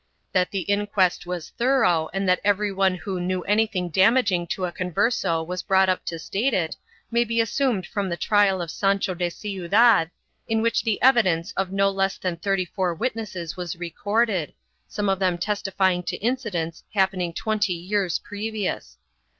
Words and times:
That 0.31 0.49
the 0.49 0.61
inquest 0.61 1.27
was 1.27 1.51
thorough 1.51 2.09
and 2.11 2.27
that 2.27 2.41
every 2.43 2.71
one 2.71 2.95
who 2.95 3.19
knew 3.19 3.43
anything 3.43 3.89
damaging 3.89 4.47
to 4.47 4.65
a 4.65 4.71
Converse 4.71 5.23
was 5.23 5.61
brought 5.61 5.89
up 5.89 6.03
to 6.05 6.17
state 6.17 6.55
it 6.55 6.75
may 7.11 7.23
be 7.23 7.39
assumed 7.39 7.85
from 7.85 8.09
the 8.09 8.17
trial 8.17 8.63
of 8.63 8.71
Sancho 8.71 9.13
de 9.13 9.29
Ciudad 9.29 10.09
in 10.47 10.63
which 10.63 10.81
the 10.83 10.99
evidence 11.03 11.51
of 11.55 11.71
no 11.71 11.91
less 11.91 12.17
than 12.17 12.35
thirty 12.35 12.65
four 12.65 12.95
witnesses 12.95 13.55
was 13.55 13.75
recorded, 13.75 14.55
some 14.87 15.07
of 15.07 15.19
them 15.19 15.37
testifying 15.37 16.01
to 16.01 16.17
incidents 16.17 16.83
happening 16.95 17.31
twenty 17.31 17.73
years 17.73 18.17
previous. 18.17 18.97